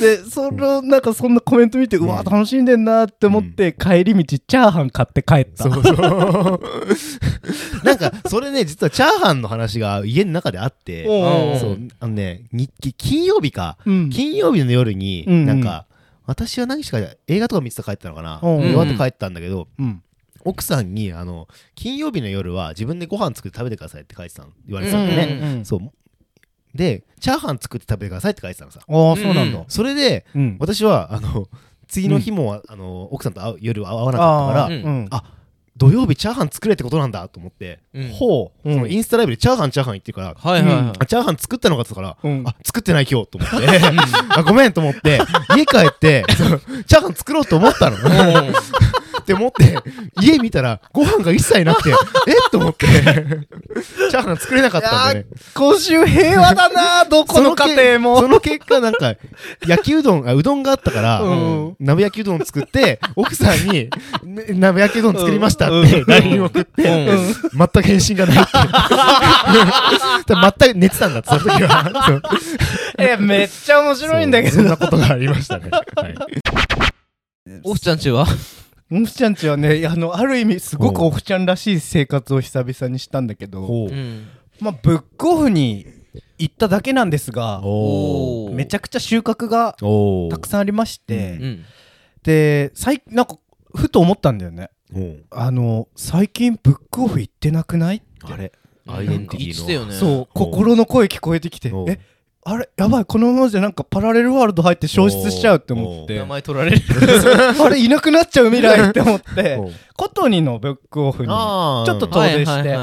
[0.00, 5.64] でそのなんかそんなコメント見てうわ楽しんでんなって思って帰り道チャーハン買って帰った。
[5.64, 6.60] そうそう。
[7.84, 11.04] なんかそれね実はチャーハンの話が家の中であって
[11.58, 15.86] そうあのね日記金曜日かうん金曜日の夜になんか
[16.24, 18.40] 私は何しか映画とか見てた帰ったのかな？
[18.42, 20.02] うん終わって帰ったんだけどうん。
[20.42, 25.38] 奥さんにあの金曜日の夜は自分でご飯作って食べてくださいって書いてたの言われてたんね。
[25.42, 25.80] うんうんそう。
[26.74, 28.80] でチャーハン作って食べてくださいって書いてたのさ。
[28.80, 29.64] ああそうなんだ。
[29.68, 30.56] それでうん。
[30.58, 31.48] 私はあの
[31.88, 35.08] 次の日も、あの奥さんと会う夜会わなかったから、うん。
[35.10, 35.24] あ
[35.80, 38.08] 土曜日チャーハン作れってことなんだと思って、うん。
[38.10, 40.92] ほうそのインスタライブでチャーハンチャーハン言ってるから、はいはいはい。
[40.98, 42.46] あチャーハン作ったのかって言ったから、うん。
[42.46, 43.80] あ作ってない今日と思って。
[44.28, 45.22] あごめんと思って
[45.56, 47.96] 家帰ってチャーハン作ろうと思ったの
[49.30, 49.78] って思って
[50.20, 51.90] 家見たらご飯が一切なくて
[52.26, 55.26] えっと思ってチャーハン作れなかったんでね。
[55.54, 58.20] 今週平和だなどこの家庭も。
[58.20, 59.14] その結果なんか
[59.66, 61.76] 焼きうどんあうどんがあったから、うん。
[61.78, 63.90] 鍋焼きうどん作って奥さんに
[64.24, 65.88] ね鍋焼きうどん作りましたっうん。
[65.88, 68.50] て LINE 送って、全く返信がないって。
[70.58, 71.84] 全く寝てたんだってその時は。
[73.20, 74.56] めっちゃ面白いんだけど。
[74.56, 76.14] そんなことがありましたね、はい、
[77.62, 78.26] オフちゃんちは？
[78.92, 79.34] オフちゃん。
[79.34, 81.02] ちはねあのある意味すごくう。
[81.04, 83.88] んオフちゃんらしい生活を久々にしたんだけど
[84.60, 85.86] まあブックオフに
[86.38, 87.62] 行っただけなんですが
[88.52, 91.64] めちゃくちゃ収穫がおたくさんありまして、うん
[92.22, 93.38] で最なんか
[93.74, 94.70] ふと思ったんだよね。
[94.94, 98.02] んあの最近ブックオフ行ってなくない？
[98.22, 98.52] あれ。
[98.86, 99.94] うんアイデンティティの言ってたよね。
[99.94, 102.00] そう心の声聞こえてきてえ？
[102.42, 106.16] あれやばいこのままじゃなんかパラレルワールド入って消失しちゃうって思って。
[106.16, 106.78] 名前取られる。
[107.62, 109.56] あれいなくなっちゃう未来って思って。
[109.58, 112.74] おうコトニのブックオフにちょっと遠出して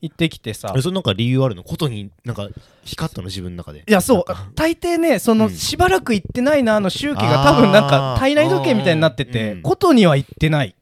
[0.00, 0.70] 行ってきてさ。
[0.70, 1.64] あれそれなんか理由あるの？
[1.64, 2.48] ことになんか
[2.84, 3.80] 光ったの自分の中で。
[3.80, 4.24] いやそう。
[4.54, 5.52] 大抵ねそのうん。
[5.52, 9.62] しばらく行ってないなの周期が多分なんか体内時計みたいになっててうん。
[9.62, 10.76] コトには行ってない。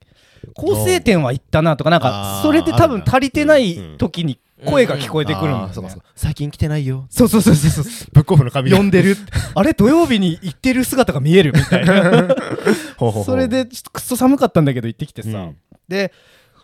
[0.55, 3.97] 構成点は行ったなとかなんかそれで多分足りてないうん。
[3.97, 5.65] 時に声が聞こえてくるんだよね。
[5.65, 7.07] あーそうかそう最近来てないよ。
[7.11, 8.09] そうそうそうそうそう。
[8.13, 9.17] ブックオフの紙呼んでる
[9.55, 12.29] あれ土曜日に行ってる姿が見えるみたいな。
[13.25, 15.57] それでちょっとくっそ寒かったんだけど行ってきてさ、うん。
[15.87, 16.13] で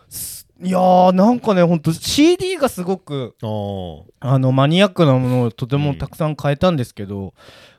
[0.08, 3.34] すいやーなんかねほんと CD がすごく
[4.20, 7.34] あのマニアックなものをとてもたくさん変えたんですけど、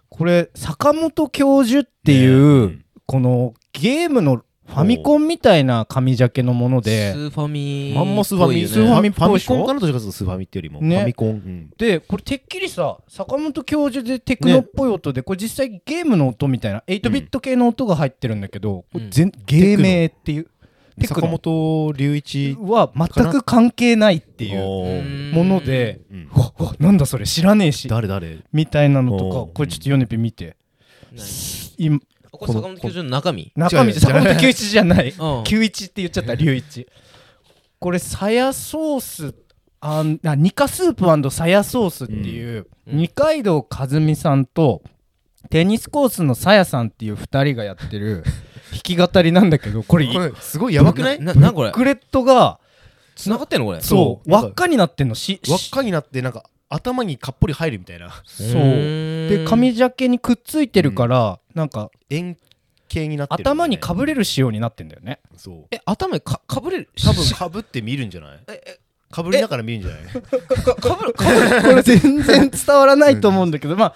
[0.10, 2.86] これ坂本教授っていう、ねうん。
[3.06, 10.96] このゲームのファミコンみたいな紙ジャケのものスでーファミマンモスファミ、っぽいよねスーファミっぽいファミコンかなどっちかというとスーファミっていうよりも、ね。
[10.98, 20.48] ファミコン、うんでこれてっきりさ坂本教授でテクノっぽい音で、これ実際ゲームの音みたいな8ビット系の音が入ってるんだけど、これ全芸名っていう。
[21.00, 21.28] テク坂ノ。
[21.28, 26.30] 本龍一は全く関係ないっていうものでうん。
[26.34, 27.88] うわうわなんだそれ知らねえし。
[27.90, 28.40] 誰誰？
[28.54, 30.56] みたいなのとかこれちょっとヨネピ見て。
[31.14, 31.26] 何
[31.78, 32.00] 今
[32.38, 33.52] これ坂本教授の中身？
[33.56, 33.94] 中身？
[33.94, 35.10] 坂本九一じゃない。
[35.18, 35.44] うん。
[35.44, 36.88] 九一って言っちゃった龍一。
[37.80, 39.36] これさやソース
[39.82, 42.98] あんあニカスープさやソースっていう、うん。
[42.98, 44.82] 二階堂和美さんと
[45.50, 48.24] テニスコースのさやさんっていう二人がやってる
[48.72, 51.20] 弾き語りなんだけどこれこれすごいやばくない？
[51.20, 51.72] なななこれ。
[51.72, 52.60] クレットが
[53.16, 53.82] 繋がってんのこれ？
[53.82, 56.44] そう輪っかになってんのし輪っかになってなんか
[56.76, 58.12] 頭にかっぽり入るみたいな。
[58.26, 58.52] そう。
[58.54, 62.38] で紙ジャケにくっついてるから、なんか円
[62.88, 65.20] 形になってる、頭にかぶれる仕様になってんだよね。
[65.38, 65.66] そう。
[65.72, 68.40] え頭にかかぶれる多分かぶって見るんじゃない？
[69.12, 70.04] かぶりながら見るんじゃない？
[70.06, 71.24] かぶるか
[71.64, 73.96] これ全然伝わらないと思うんだけど、まあ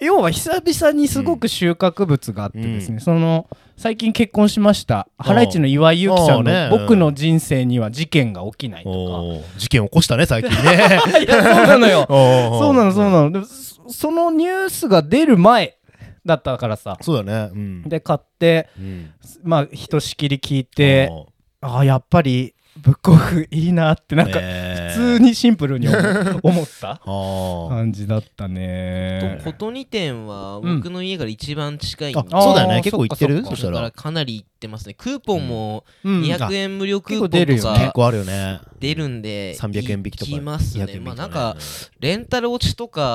[0.00, 3.00] 要は久々にすごく収穫物があってですね、うん。
[3.00, 9.58] その最近結婚しましたハライチの岩井ゆきさんのああね「僕の人生には事件が起きない」とおー。
[9.58, 11.00] 事件起こしたね最近ね。
[11.00, 12.06] か いやそうなのよ。
[12.08, 13.30] そうなのそうなの。
[13.30, 15.76] でそそのニュースが出る前
[16.24, 16.96] だったからさ。
[17.00, 17.50] そうだね。
[17.52, 17.82] うん。
[17.82, 19.10] で買ってうん。
[19.42, 21.10] まあひとしきり聞いて
[21.60, 24.76] ああやっぱりブックオフいいなってなんかえ。
[24.76, 25.96] ー普通にシンプルに思
[26.42, 29.40] 思った感じだったね。
[29.44, 30.76] 琴二店はうん。
[30.78, 32.80] 僕の家から一番近いんで、あそうだね。
[32.82, 33.44] 結構行ってる？
[33.44, 33.78] そしただか。
[33.80, 34.94] ららかなり行ってますね。
[34.94, 36.22] クーポンもうん。
[36.22, 37.36] 200円無料クーポンと
[37.68, 38.60] か結構あるよね。
[38.78, 40.30] 出るんで300円引きとか。
[40.30, 41.00] 行きます200ね。
[41.00, 41.56] まあなんか
[41.98, 43.06] レンタル落ちとかま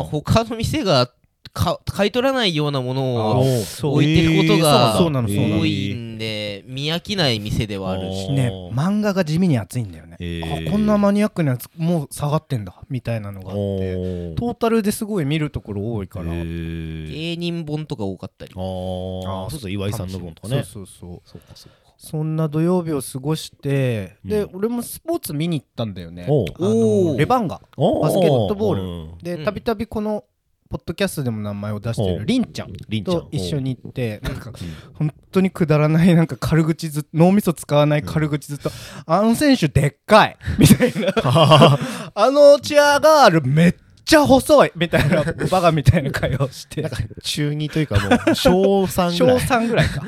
[0.00, 1.10] あ他の店が
[1.52, 3.88] か買い取らないようなものおをー。
[3.88, 5.60] 置いてることがそうなのそうなの。
[5.60, 8.30] 多いんで見飽きない店ではあるし。
[8.32, 10.16] ね漫画が地味に熱いんだよね。
[10.18, 10.68] へー。
[10.68, 14.34] あこんなマニアックなやつもう下がってんだみたいなのがあって。
[14.36, 16.26] トータルですごい見るところ多いから。
[16.26, 17.12] へー。
[17.12, 18.52] 芸人本とか多かったり。
[18.56, 19.50] あー。
[19.50, 20.64] そうそう岩井さんの分とかね。
[20.64, 21.20] そうそうそう。
[21.24, 21.92] そうかそうか。
[21.98, 24.50] そんな土曜日を過ごして、でうん。
[24.54, 26.26] 俺もスポーツ見に行ったんだよね。
[26.26, 27.60] あのレバンガ。
[27.76, 29.22] おバスケットボール。
[29.22, 30.24] でたびたびこの
[30.72, 34.54] ポッドキャストでも名前を出してるりんちゃんと一緒に行ってなんかうん。
[34.94, 38.70] 本当にくだらないなんか軽口ず脳みそ使わない軽口ずっと、
[39.04, 41.12] あの選手でっかい みたいな。
[42.14, 43.74] あのチアガールめっ
[44.06, 46.80] ちゃ細いみたいなバカみたいな会話をして。
[46.80, 49.38] なんか中2というかもう小3ぐ小らい。
[49.40, 50.02] 3ぐらいか、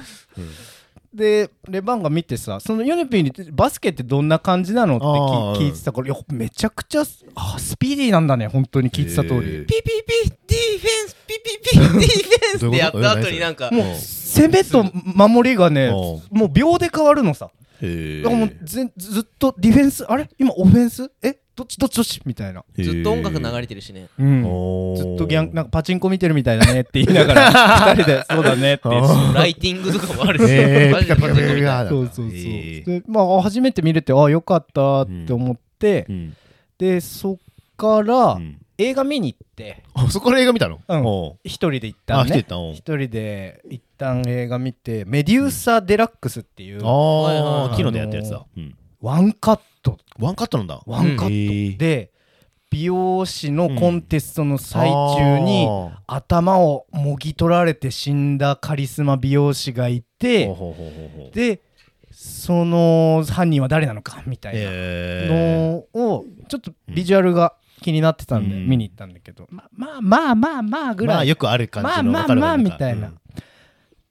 [1.15, 5.05] でレバンガ見てさそのヨネピーにバスケってどんな感じなのって
[5.65, 7.03] 聞聞いてたからいやめちゃくちゃ
[7.37, 9.65] あスピーディーなんだね本当に聞いてた通り。
[9.67, 17.51] ピピピディフェンスピピピ ディフェンスってやった後になんかもう攻めと守りがねおもう秒で変わるのさ。
[17.81, 20.29] へだからもうぜずっとディフェンスあれ？
[20.39, 21.11] 今オフェンス？
[21.23, 21.37] え？
[21.57, 24.09] どっちどっちどっちみたいな、ずっと音楽流れてるしね。
[24.19, 27.51] うん、ずっとギャンなんかパチンコ見てるみたいだねって言いながら
[27.95, 30.45] 二人でそうだねって言ってあライティングとかもあるし。
[30.53, 30.93] へー。
[30.93, 31.57] マジでパチンコみた。
[31.59, 36.37] いなそうそうそう、でまあ初めて見れてあよかったって思って、うん。
[36.79, 37.37] でそっ
[37.77, 38.59] からうん。
[38.77, 39.85] 映画見に行って。
[39.95, 40.81] あそこから映画見たの？
[40.89, 41.05] うん。
[41.05, 42.25] お一人で行っうあた？
[42.25, 46.81] んね一人で一旦映画見てメデューサ・デラックスっていう。
[46.85, 48.45] ああ昨日でやったやつだ。
[48.57, 48.75] うん。
[49.01, 49.63] ワンカット
[50.19, 50.81] ワンカットなんだ。
[50.87, 52.13] ワンカット、で
[52.71, 60.49] 美容師のコンテストの最中に、あ頭をもぎ取られて死んだカリスマ美容師がいーて、
[61.33, 61.61] で
[62.11, 68.69] その犯人は誰なのかみたいなへのをちょっとビジュアルが気になってたんでうん。
[68.69, 73.09] 見に行ったんだけど、ままあまあまあまあぐらい、ーまあよくある感じのまあまあまあみたいな。
[73.09, 73.19] うん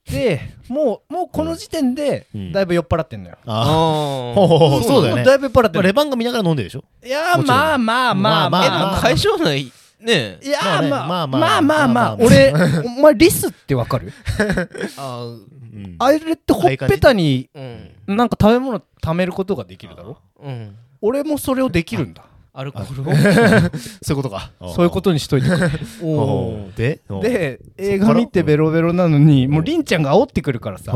[0.09, 2.51] でもうもうこの時点でうん。
[2.51, 5.21] だいぶ酔っ払ってんのよ、ああーほうほ うほうそうだよね。
[5.21, 6.83] もだいぶ酔っ払ってまあるレバンが見ながら飲んでるでしょ？
[7.05, 8.49] いやまあまあまあ。
[8.49, 11.39] まあえまあ会場内ねいやまあねまあまあまあ。
[11.39, 11.87] まあまあまあ。
[11.87, 12.53] まあ俺
[12.85, 14.11] お前リスってわかる？
[14.97, 15.35] あう
[15.77, 15.95] ん。
[15.99, 17.91] あれってほっぺたにうん。
[18.07, 20.17] なんか食べ物貯めることができるだろ？
[20.41, 20.75] うん。
[21.01, 22.23] 俺もそれをできるんだ
[22.55, 23.13] アルコールを？
[24.03, 24.51] そういうことか。
[24.75, 25.67] そういうことにしといてくれ。
[26.03, 26.73] おー。
[26.77, 27.01] で？
[27.21, 30.93] で映画見てベロベロなのにもうりんちゃんが煽ってくるからさ。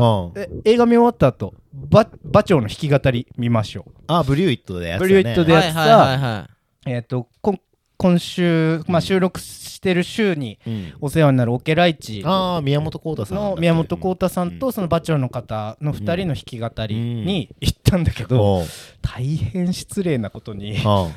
[0.64, 3.92] 映画見終わった後バ馬長の弾き語り見ましょう。
[4.06, 5.08] あブリューイットでやつだね。
[5.08, 6.48] ブリューイットでやつさはいはいはいは
[6.86, 6.92] い。
[6.92, 7.60] えっとこん
[7.96, 10.92] 今週まあ収録してる週にうん。
[11.00, 14.58] お世話になるオケライチああ宮本浩太さんの宮本浩太さんうん。
[14.60, 18.62] とその馬長の方の2人の弾き語りに行ったんだけど
[19.02, 21.08] 大変失礼なことにあ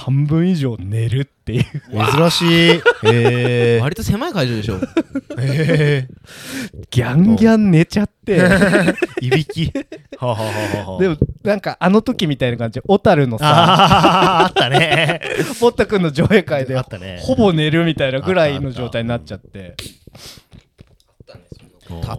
[0.00, 1.64] 半分以上寝るっていう。
[1.98, 2.70] あ珍しい。
[2.70, 4.78] へえ割と狭い会場でしょ。
[5.38, 6.08] へ
[6.90, 8.38] ギャンギャン寝ちゃって。
[8.40, 9.70] え いびき。
[9.72, 9.78] で
[10.18, 12.80] もなんかあの時みたいな感じ。
[12.80, 13.44] で小樽のさ。
[13.46, 15.20] あったね。
[15.60, 16.78] ポッタ君の上映会で。
[16.78, 17.18] あったね。
[17.20, 19.76] ほぼ寝るみたいなぐらいの状態になっちゃって。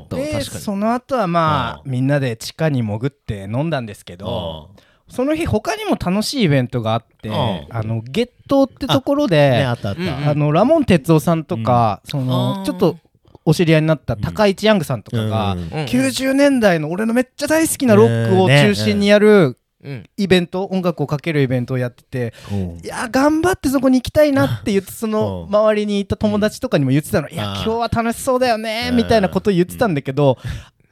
[0.10, 4.72] でその後はまあうみんなで地下に潜って飲んだんですけど
[5.12, 7.36] その日他にも楽しいイベントがあってうん。
[7.69, 10.02] あのゲットってところねであったあった。
[10.02, 12.97] うんあのラモン哲夫さんとかそのちょっと
[13.43, 15.60] お知り合いになった高市ヤングさんとかがうん。
[15.60, 15.67] うん。
[15.86, 20.10] 90年代の俺のめっちゃ大好きなロックを中心にやるうん。
[20.15, 22.60] イベント音楽をかけるイベントをやっててうん。
[22.84, 27.28] いや頑張ってそこに行きたいなって言ってそのうん周りにいた友達とかにも言ってたの。
[27.30, 28.95] いや今日は楽しそうだよねうん。
[28.97, 30.38] みたいなことを言ってたんだけど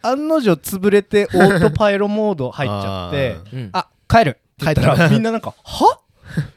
[0.02, 3.38] 案の定潰れてオートパイロモード入っちゃって
[3.74, 4.30] あ帰る。
[4.32, 5.10] って言った帰ったら。
[5.10, 6.00] みんななんかは？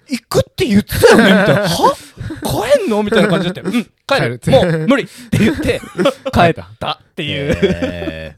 [0.08, 1.24] 行くって言ってたよね？
[1.24, 1.62] みたいな。
[1.68, 1.94] は？
[2.76, 3.02] 帰んの？
[3.02, 4.38] みたいな感じでうん帰る。
[4.38, 4.78] 帰る。
[4.78, 5.80] もう無理って言って。
[6.32, 7.00] 帰った。
[7.02, 8.36] っていう。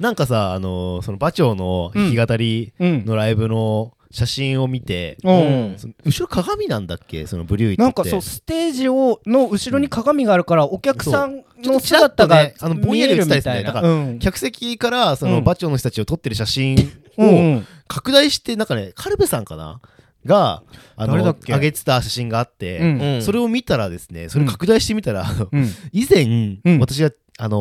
[0.00, 3.04] なんかさあのーその馬長の弾き語りうん。
[3.04, 5.76] のライブの写真を見てうん。
[6.04, 7.26] 後ろ鏡なんだっけ？
[7.26, 7.82] そのブリューイって。
[7.82, 12.54] なんかそうステージをの後ろに鏡があるからお客さんのちょっとちらっと姿がね。
[12.60, 13.42] あのぼんやり映ったりるみたいな。
[13.42, 14.18] するねだからうん。
[14.18, 16.76] 客席からそうのん馬長の人たちを撮ってる写真
[17.16, 17.66] うんうをん。
[17.88, 19.80] 拡大してなんかねカルベさんかな
[20.24, 20.62] が
[20.96, 23.00] あの上げてた写真があって、うん。
[23.02, 25.68] うんそれを見たらですねそれ拡大してみたら、うん。
[25.92, 26.24] 以前、
[26.64, 26.78] うん。
[26.80, 27.56] 私があの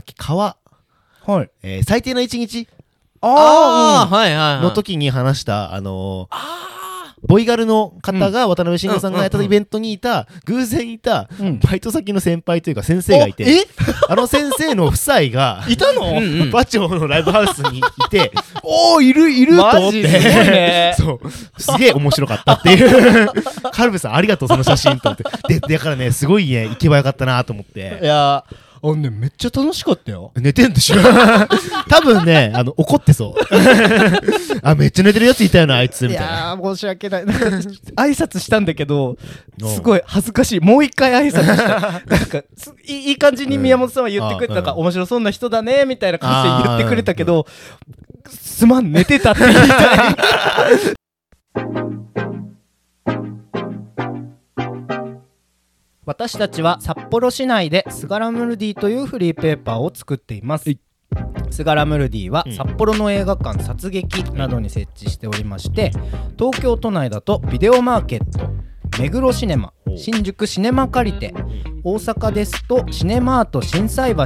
[0.00, 0.56] ー川、
[1.26, 1.50] はい。
[1.62, 2.68] えー最低な一日
[3.22, 6.75] ああはいはいはいの時に話した、あのー
[7.22, 11.58] ボイガルの方が渡辺慎吾さんがやったイベントにいた、偶然いた、うん。
[11.60, 13.66] バイト先の先輩というか先生がいて、え？
[14.08, 16.02] あの先生の夫妻が、いたの？
[16.10, 16.50] うんうん。
[16.50, 23.28] バチョのライブハウスにいて、 おー、いる、いると思って、ねそう、すげえ面白かったっていう。
[23.72, 25.58] カルベさん、ありがとう、その写真と思って。
[25.58, 27.98] で、だからね、すごいね、行けばよかったなと思っいて。
[28.02, 28.44] や
[28.82, 30.32] あのねめっちゃ楽しかったよ。
[30.36, 30.96] 寝てんでしょ？
[31.88, 33.44] 多分ね、あの、怒ってそう。
[34.62, 36.32] あ、めっちゃ寝てるやついたよな、あいつ、いみたいな。
[36.32, 37.32] やー申し訳ないな。
[37.32, 37.60] ん か挨
[38.10, 39.16] 拶したんだけど
[39.62, 40.60] うんすごい恥ずかしい。
[40.60, 41.80] もう一回挨拶した。
[41.80, 44.78] なんかすいいいい感じに宮本さんは言ってくれて、うんなんかうん。
[44.80, 47.46] 面白そうな人だねみたいな感じで言ってくれたけど、
[48.28, 49.66] すまん寝てたって言いたい
[56.06, 60.70] 私たちは札幌市内でスガラムルディというフリーペーパーを作っています。
[61.50, 62.52] スガラムルディはうん。
[62.52, 65.90] 札幌の映画館殺撃などに設置しておりまして
[66.38, 68.38] 東京都内だとビデオマーケット
[69.00, 71.34] 目黒シネマお新宿シネマ借りて
[71.82, 74.22] 大阪ですとシネマート心斎橋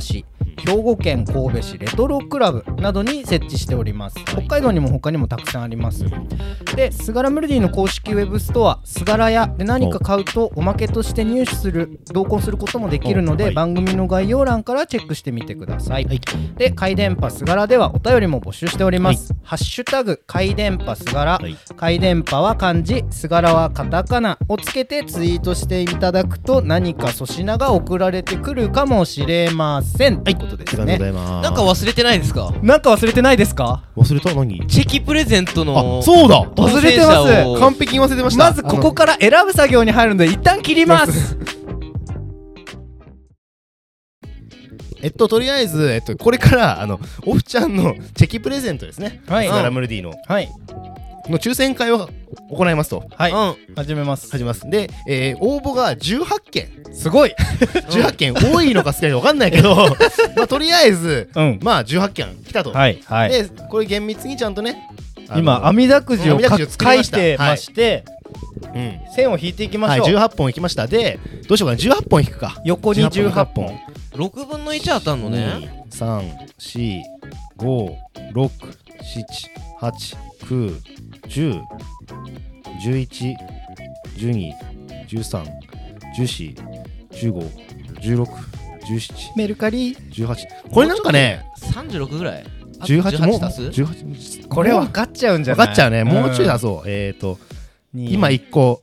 [0.67, 4.17] 兵庫県神戸市レトロクラブなどに設置しております。
[4.27, 6.05] 北海道にも他にもたくさんあります。
[6.77, 16.21] でスガラムルディの公式ウェブストアスガラ屋で何か買うとおまけとして入手する同梱することもできるので、番組の概要欄からチェックしてみてください、はい。
[16.57, 21.57] で回電波スガラではお便りも募集しております、ハッシュタグ回電波スガラ、はい。
[21.77, 23.05] 回電波は漢字。
[23.11, 30.35] スガラはカタカナをつけてツイートしていただくと何か粗品が送られてくるかもしれません、とい。
[30.35, 30.83] うことですね。
[30.83, 31.45] ありがとうございます。
[31.45, 32.53] なんか忘れてないですか？
[32.63, 33.85] なんか忘れてないですか？
[33.97, 34.35] 忘れた？
[34.35, 34.67] 何？
[34.67, 36.43] チェキプレゼントのあ、そうだ！
[36.43, 37.61] 忘れてます。
[37.61, 38.45] 完璧に忘れてました。
[38.45, 41.37] まずここから選ぶ作業に入るので一旦切ります。
[45.03, 49.23] えっと、とりあえず、えっと、これから、あの、オフちゃんのチェキプレゼントですね。
[49.29, 49.47] はい。
[49.47, 50.49] スガラムルディの、はい
[51.29, 52.09] の抽選会を
[52.51, 53.05] 行いますと。
[53.15, 53.37] はい、う
[53.73, 53.75] ん。
[53.77, 54.31] 始めます。
[54.31, 54.69] 始めます。
[54.69, 56.69] で、えー応募が18件。
[56.93, 57.35] すごい。
[57.91, 58.35] 18件。
[58.35, 59.77] 多いのか少ないのか分かんないけど、
[60.37, 61.59] まあ、とりあえず、うん。
[61.63, 62.73] まあ、18件来たと。
[62.73, 63.31] はいはい。
[63.31, 64.77] で、これ厳密にちゃんとね、
[65.37, 66.57] 今網だくじを書
[66.95, 68.05] いてまして、
[68.75, 69.01] うん。
[69.15, 70.87] 線を引いていきまはい、しょう、18本いきました。
[70.87, 72.61] で、どうしようかな、18本いくか。
[72.65, 73.79] 横に18本。
[74.15, 75.85] 6分の1当たんのね。
[75.91, 76.23] 3、
[76.59, 77.01] 4、
[77.59, 77.97] 5、
[78.33, 78.51] 6、
[79.01, 79.25] 7、
[79.81, 80.77] 8、9、
[81.31, 81.63] 10、
[82.85, 83.35] 11、
[84.17, 84.53] 12、
[85.09, 85.45] 13、
[86.19, 86.57] 14、
[87.11, 87.51] 15、
[88.01, 90.37] 16、17、メルカリ18。
[90.73, 92.45] これなんかね、36ぐらい？
[92.81, 95.67] あ18もう足す？18これ分かっちゃうんじゃない？
[95.67, 96.05] 分かっちゃうね。
[96.05, 96.89] もうちょい出すそう。
[96.89, 97.39] えっと、
[97.95, 98.83] 今1個、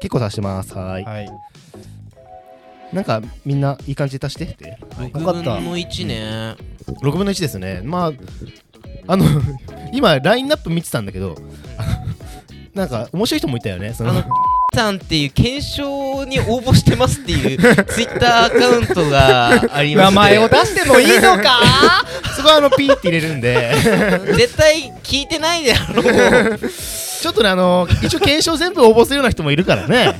[0.00, 0.74] 結構足してます。
[0.74, 1.04] はーい。
[1.04, 1.28] はい
[2.90, 4.44] なんかみんないい感じで足して？
[4.46, 4.78] って。
[4.96, 6.56] 6分わかったの1ね
[7.02, 7.82] 6分の1ですね。
[7.84, 8.12] まあ、
[9.12, 9.26] あの、
[9.92, 11.36] 今、ラインナップ見てたんだけど、
[11.76, 11.87] あの
[12.78, 13.92] なんか面白い人もいたよね。
[13.92, 14.22] その。
[14.74, 21.58] さんっていう検証に応募してますっていう ツイッターアカウントがありまして名前を出してもいいのか？
[22.36, 23.74] そこはあのピーって入れるんで、
[24.36, 26.58] 絶対聞いてないであろう。
[27.20, 30.14] ちょっとね、あの、一応検証全部応募するような人もいるからね。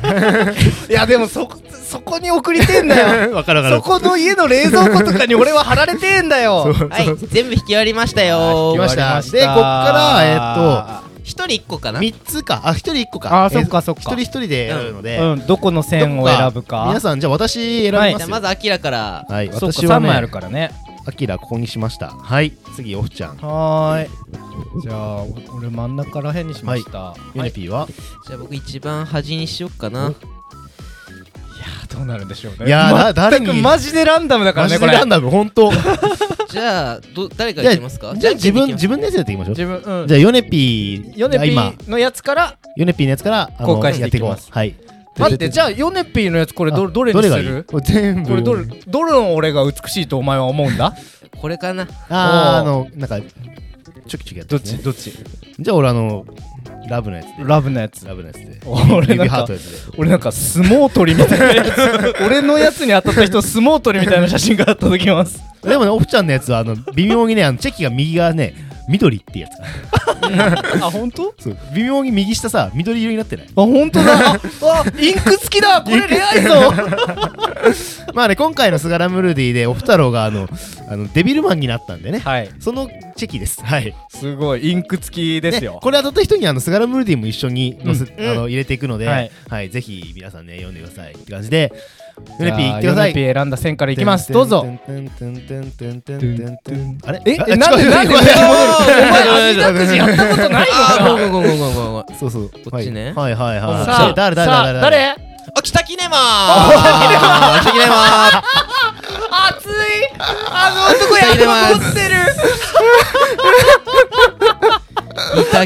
[0.91, 3.45] いやでもそこそこに送りてんだよ。
[3.71, 6.75] そこの家の冷蔵庫とかに俺は貼られてんだよ。
[6.91, 8.73] はい全部引き終わりましたよ。
[8.75, 9.23] 来ました。
[9.23, 12.63] でこっからえっと一人一個かな？3つか。
[12.65, 13.45] あ、1人1個か。
[13.45, 14.01] あそっかそっか。
[14.01, 15.47] 一人一人でやるので、うん。
[15.47, 16.87] どこの線を選ぶか。
[16.89, 18.19] 皆さん、じゃあ私選びますよ。
[18.19, 19.27] じゃあまずアキラから。
[19.29, 20.71] はい、そっか私は3枚あるね、からね。
[21.07, 22.11] アキラここにしました。
[22.11, 23.37] はい、次、オフちゃん。
[23.37, 24.11] はーい。
[24.83, 27.89] じゃあお俺真ん中らへんにしました、ヨネピーは、
[28.27, 30.13] じゃあ僕一番端にしよっかな
[31.89, 32.67] どうなるんでしょうね。
[32.67, 33.47] いやーだ誰に？
[33.47, 34.93] 全くマジでランダムだからマねこれ。
[34.93, 35.73] ランダム、ほんと。
[36.51, 38.15] じゃあど誰からいきますか？
[38.17, 39.55] じゃあ自分、じ自分のやつやっていきましょう。
[39.55, 40.09] 自分うん。
[40.09, 44.41] じゃあ、ヨネピーヨネピが今、ーのやつからヨネピーのやつから、あの公開していきます。
[44.41, 44.75] やっていこうはい。
[45.19, 47.49] 待ってじゃあヨネピーのやつこれどどれにすどれがいい？
[47.49, 48.31] るこれ全部。
[48.31, 50.95] これどれどれの俺が美しいとお前は思うんだ？
[51.41, 51.89] これかな。
[52.09, 53.19] あー、あの、なんか、
[54.09, 54.85] ちょきちょきやってどっますねち？
[54.85, 55.13] どっち？
[55.59, 56.27] じゃあ、俺、あの、
[56.89, 57.45] ラブのやつで。
[57.45, 58.61] ラブのやつラブのやつで。
[58.67, 59.93] 俺なんか指ハートのやつで。
[59.99, 68.55] 俺なんか相撲取りみたいなやつ 俺のやつに当たった人相撲取りみたいな写真があったときますでもね、オフちゃんのやつは、あの、微妙にね、あのチェキが右側ね、
[68.89, 69.53] 緑ってやつ。
[70.83, 71.35] あ本当？
[71.39, 71.59] そう。
[71.75, 73.47] 微妙に右下さ緑色になってない？
[73.47, 74.33] あ本当だ。
[74.33, 75.83] ああインク付きだ。
[75.87, 76.73] これレアいぞ。
[78.15, 80.49] まあね今回のスガラムルディでおふたろうがあの
[80.89, 82.19] あのデビルマンになったんでね。
[82.21, 82.51] はい。
[82.61, 83.63] そのチェキです。
[83.65, 83.95] はい。
[84.09, 84.71] すごい。
[84.71, 88.31] インク付きですねよこれ当たった人にあのスガラムルディも一緒に載せ、うん。
[88.31, 89.71] あの入れていくので、ははいい。
[89.71, 91.13] ぜひ皆さんね読んでください。
[91.13, 91.73] って感じで
[92.39, 93.11] ヨネピー行ってください。
[93.11, 94.33] ヨネピー選んだ線からいきます。
[94.33, 94.67] どうぞ。
[97.05, 97.21] あれ？
[97.25, 97.37] え？
[97.57, 98.27] なんでなんでおお前
[99.11, 101.33] 前網だくじやったことないのかごめん。
[101.33, 101.59] ごめん。
[101.59, 101.75] ごめん。
[101.75, 102.19] ごめん。
[102.19, 105.17] そうそうこっちねはいはいはいはいさあ誰誰誰誰誰
[105.55, 106.71] あ、北キネマー
[107.61, 108.43] 北キネマー
[109.49, 109.73] 熱い
[110.49, 112.17] あの男やってる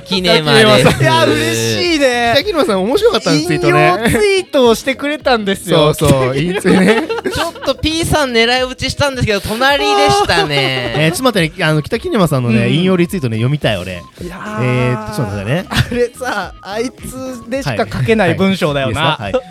[0.00, 1.02] 北キネマです。
[1.02, 2.32] いや嬉しいね。
[2.34, 4.10] 北木野さん面白かったんですツイート引用ね。
[4.10, 7.02] ツイートをしてくれたんですそようそういいついね。
[7.32, 10.94] ちょっと P さん狙い撃ちしたんですけど、隣でしたね。
[10.96, 12.74] えーちょっと待ってねあの北木沼さんのねうん。
[12.74, 15.64] 引用リツイートね読みたい俺いやえーちょっと待ってね。
[15.68, 19.32] あれさあいつでしか書けない文章だよな、はい。
[19.32, 19.42] はい。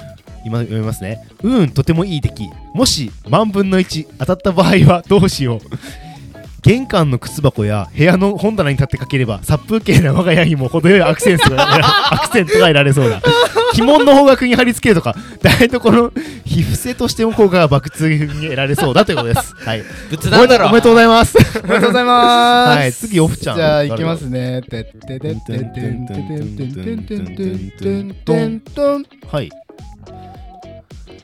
[0.44, 1.20] 今読みますね。
[1.44, 2.50] うんとてもいい出来。
[2.74, 5.60] もし万分の1当たった場合はどうしよう
[6.64, 11.76] 玄関の靴箱や部屋の本棚に立ってかければ殺風景な我が家にも程よいアクセントが
[12.14, 13.22] アクセントが得られそうだ。
[13.74, 16.12] 鬼門の方角に貼り付けるとか台所
[16.45, 19.55] 皮膚性としても効果が爆痛に得られそうだということです。
[19.66, 19.84] はい。
[20.09, 20.68] 仏壇だろ。
[20.68, 21.38] おめでおめでとうございます。
[21.64, 22.78] おめでとうございます。
[22.78, 22.93] はい。
[22.93, 23.55] 次オフちゃん。
[23.55, 24.62] じゃあ行きますね。
[24.62, 29.49] てっててってってんてんてんてんてんてんてんてんてんてんてんはい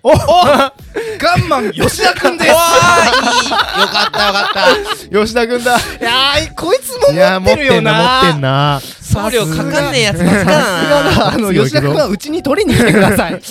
[0.03, 2.51] おガンマン吉田くんです。
[2.51, 3.49] わーいい。
[3.49, 5.19] よかったよかった。
[5.19, 5.77] 吉田君だ。
[5.77, 8.21] いやーこいつも持ってるよな。
[8.23, 11.11] 持ってんな送料かかんねえやつばっかださすがな。
[11.11, 13.33] だあの吉田くんはうちに取りに来てください。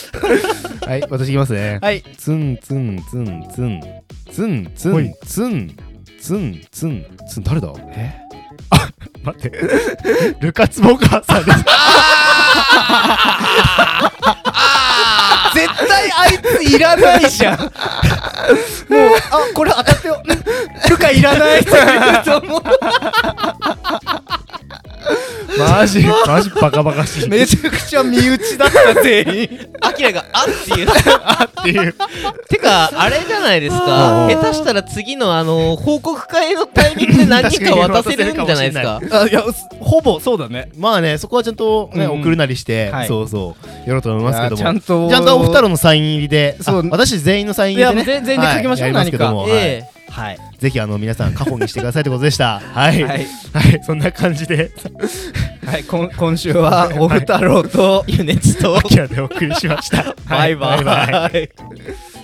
[0.87, 1.79] はい私いきますね。
[1.83, 2.03] はい。
[2.17, 3.81] ツンツンツンツン
[4.33, 5.75] ツンツンツン
[6.23, 7.69] ツンツンツン誰だ？
[7.97, 8.15] え？
[8.71, 8.89] あ
[9.23, 9.53] 待って。
[10.41, 11.59] ルカツボカーさんです
[16.19, 17.59] あいついらないじゃん。
[17.61, 17.71] もう
[19.31, 20.14] あこれ当たってよ。
[20.17, 20.89] ん。
[20.89, 21.81] ルカいらないって言
[22.37, 22.62] うと思う
[25.59, 27.25] マジ マジバカバカしい。
[27.27, 29.67] っめちゃくちゃ身内だった全員。
[29.81, 30.89] アキラがあっていう。
[31.63, 31.95] ていう。
[32.49, 34.27] てか、あれじゃないですうか。
[34.27, 39.01] ん下手したら次のあの、報告会のタイミングで何か渡せるんじゃないですか。
[39.13, 39.43] あいや
[39.81, 40.71] ほぼそうだね。
[40.77, 42.21] まあねそこはちゃんとねうん。
[42.21, 43.09] 送るなりしてはい。
[43.09, 43.89] そうそう。
[43.89, 44.57] やろうと思いますけども。
[44.57, 45.09] ちゃんと。
[45.09, 46.81] ちゃんとお二人のサイン入りでそう。
[46.81, 48.03] あ私全員のサイン入りでね。
[48.03, 48.89] いや全然で書きましょうはい。
[48.89, 49.51] やりますけどもはい。
[49.53, 50.39] えはい。
[50.59, 52.61] ぜひあの皆さん過去にしてくださいってことでした。
[52.75, 53.03] はい。
[53.03, 53.23] ははい。
[53.23, 53.27] い、
[53.85, 54.71] そんな感じで。
[55.65, 55.85] はい。
[55.85, 58.13] 今今週はおふたろうとえ。
[58.13, 58.77] ユネツと。
[58.77, 58.83] ア。
[58.83, 60.15] キラでお送りしました。
[60.29, 60.77] バイバイ。
[60.79, 62.16] はいバイバイ